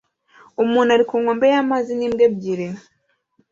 Umuntu 0.63 0.89
ari 0.95 1.03
ku 1.09 1.15
nkombe 1.21 1.45
y'amazi 1.53 1.91
n'imbwa 1.95 2.23
ebyiri 2.29 2.67